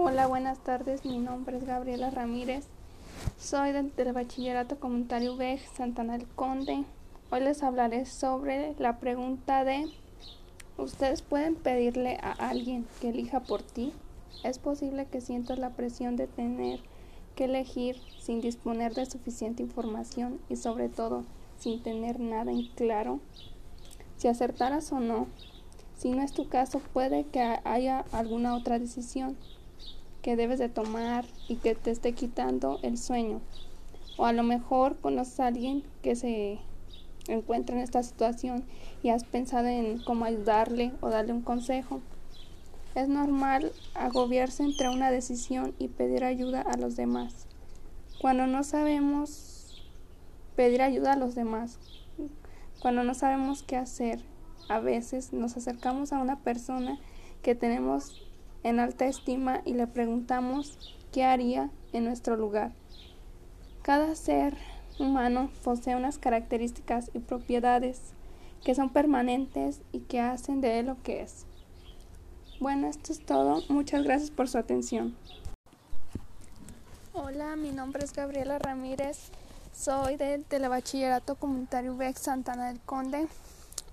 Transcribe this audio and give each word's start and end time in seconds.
Hola, 0.00 0.28
buenas 0.28 0.60
tardes. 0.60 1.04
Mi 1.04 1.18
nombre 1.18 1.56
es 1.56 1.66
Gabriela 1.66 2.10
Ramírez. 2.10 2.68
Soy 3.36 3.72
del, 3.72 3.90
Bachillerato 4.12 4.78
Comunitario 4.78 5.34
UBEG 5.34 5.58
Santana 5.74 6.16
del 6.16 6.28
Conde. 6.28 6.84
Hoy 7.30 7.40
les 7.40 7.64
hablaré 7.64 8.06
sobre 8.06 8.76
la 8.78 9.00
pregunta 9.00 9.64
de 9.64 9.86
¿Ustedes 10.76 11.22
pueden 11.22 11.56
pedirle 11.56 12.16
a 12.22 12.30
alguien 12.30 12.86
que 13.00 13.08
elija 13.08 13.40
por 13.40 13.60
ti? 13.60 13.92
¿Es 14.44 14.60
posible 14.60 15.06
que 15.06 15.20
sientas 15.20 15.58
la 15.58 15.70
presión 15.70 16.14
de 16.14 16.28
tener 16.28 16.78
que 17.34 17.46
elegir 17.46 17.96
sin 18.20 18.40
disponer 18.40 18.94
de 18.94 19.04
suficiente 19.04 19.64
información 19.64 20.38
y 20.48 20.54
sobre 20.54 20.88
todo 20.88 21.24
sin 21.58 21.82
tener 21.82 22.20
nada 22.20 22.52
en 22.52 22.68
claro? 22.68 23.18
Si 24.16 24.28
acertaras 24.28 24.92
o 24.92 25.00
no, 25.00 25.26
si 25.96 26.12
no 26.12 26.22
es 26.22 26.32
tu 26.32 26.48
caso, 26.48 26.80
puede 26.92 27.24
que 27.24 27.40
haya 27.64 28.04
alguna 28.12 28.54
otra 28.54 28.78
decisión 28.78 29.36
que 30.28 30.36
debes 30.36 30.58
de 30.58 30.68
tomar 30.68 31.24
y 31.48 31.56
que 31.56 31.74
te 31.74 31.90
esté 31.90 32.12
quitando 32.12 32.80
el 32.82 32.98
sueño. 32.98 33.40
O 34.18 34.26
a 34.26 34.34
lo 34.34 34.42
mejor 34.42 34.98
conoces 34.98 35.40
a 35.40 35.46
alguien 35.46 35.82
que 36.02 36.16
se 36.16 36.58
encuentra 37.28 37.74
en 37.74 37.80
esta 37.80 38.02
situación 38.02 38.62
y 39.02 39.08
has 39.08 39.24
pensado 39.24 39.68
en 39.68 40.02
cómo 40.04 40.26
ayudarle 40.26 40.92
o 41.00 41.08
darle 41.08 41.32
un 41.32 41.40
consejo. 41.40 42.02
Es 42.94 43.08
normal 43.08 43.72
agobiarse 43.94 44.64
entre 44.64 44.90
una 44.90 45.10
decisión 45.10 45.74
y 45.78 45.88
pedir 45.88 46.24
ayuda 46.24 46.60
a 46.60 46.76
los 46.76 46.94
demás. 46.94 47.46
Cuando 48.20 48.46
no 48.46 48.64
sabemos 48.64 49.82
pedir 50.56 50.82
ayuda 50.82 51.14
a 51.14 51.16
los 51.16 51.36
demás, 51.36 51.78
cuando 52.82 53.02
no 53.02 53.14
sabemos 53.14 53.62
qué 53.62 53.76
hacer, 53.76 54.20
a 54.68 54.78
veces 54.78 55.32
nos 55.32 55.56
acercamos 55.56 56.12
a 56.12 56.18
una 56.18 56.38
persona 56.40 56.98
que 57.40 57.54
tenemos 57.54 58.27
en 58.62 58.80
alta 58.80 59.06
estima 59.06 59.62
y 59.64 59.74
le 59.74 59.86
preguntamos 59.86 60.78
qué 61.12 61.24
haría 61.24 61.70
en 61.92 62.04
nuestro 62.04 62.36
lugar. 62.36 62.72
Cada 63.82 64.14
ser 64.14 64.56
humano 64.98 65.50
posee 65.62 65.96
unas 65.96 66.18
características 66.18 67.10
y 67.14 67.20
propiedades 67.20 68.00
que 68.64 68.74
son 68.74 68.90
permanentes 68.90 69.80
y 69.92 70.00
que 70.00 70.20
hacen 70.20 70.60
de 70.60 70.80
él 70.80 70.86
lo 70.86 71.02
que 71.02 71.22
es. 71.22 71.46
Bueno, 72.60 72.88
esto 72.88 73.12
es 73.12 73.24
todo. 73.24 73.62
Muchas 73.68 74.02
gracias 74.02 74.30
por 74.30 74.48
su 74.48 74.58
atención. 74.58 75.16
Hola, 77.12 77.56
mi 77.56 77.70
nombre 77.70 78.04
es 78.04 78.12
Gabriela 78.12 78.58
Ramírez. 78.58 79.30
Soy 79.72 80.16
del 80.16 80.44
Telebachillerato 80.44 81.36
Comunitario 81.36 81.94
UBEX 81.94 82.20
Santana 82.20 82.68
del 82.68 82.80
Conde. 82.80 83.28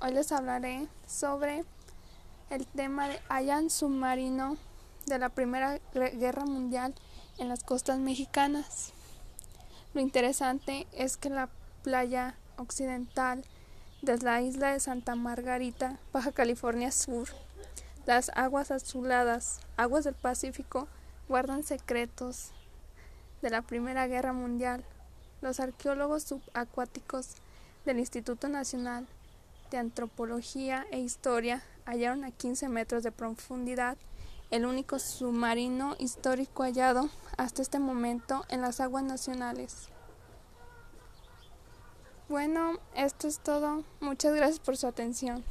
Hoy 0.00 0.12
les 0.12 0.30
hablaré 0.30 0.86
sobre 1.06 1.64
el 2.52 2.66
tema 2.66 3.08
de 3.08 3.18
hayan 3.30 3.70
submarino 3.70 4.58
de 5.06 5.18
la 5.18 5.30
Primera 5.30 5.80
Guerra 5.94 6.44
Mundial 6.44 6.94
en 7.38 7.48
las 7.48 7.64
costas 7.64 7.98
mexicanas. 7.98 8.92
Lo 9.94 10.02
interesante 10.02 10.86
es 10.92 11.16
que 11.16 11.30
la 11.30 11.48
playa 11.82 12.36
occidental 12.58 13.42
de 14.02 14.18
la 14.18 14.42
isla 14.42 14.72
de 14.72 14.80
Santa 14.80 15.14
Margarita, 15.14 15.98
Baja 16.12 16.30
California 16.32 16.92
Sur, 16.92 17.28
las 18.04 18.30
aguas 18.34 18.70
azuladas, 18.70 19.60
aguas 19.78 20.04
del 20.04 20.14
Pacífico, 20.14 20.88
guardan 21.28 21.62
secretos 21.62 22.50
de 23.40 23.48
la 23.48 23.62
Primera 23.62 24.06
Guerra 24.06 24.34
Mundial. 24.34 24.84
Los 25.40 25.58
arqueólogos 25.58 26.24
subacuáticos 26.24 27.36
del 27.86 27.98
Instituto 27.98 28.48
Nacional 28.48 29.06
de 29.72 29.78
Antropología 29.78 30.86
e 30.90 31.00
Historia 31.00 31.62
hallaron 31.86 32.24
a 32.24 32.30
15 32.30 32.68
metros 32.68 33.02
de 33.02 33.10
profundidad 33.10 33.96
el 34.50 34.66
único 34.66 34.98
submarino 34.98 35.96
histórico 35.98 36.62
hallado 36.62 37.08
hasta 37.38 37.62
este 37.62 37.78
momento 37.78 38.44
en 38.50 38.60
las 38.60 38.80
aguas 38.80 39.02
nacionales. 39.02 39.88
Bueno, 42.28 42.78
esto 42.94 43.26
es 43.26 43.40
todo. 43.40 43.82
Muchas 44.00 44.34
gracias 44.34 44.60
por 44.60 44.76
su 44.76 44.86
atención. 44.86 45.42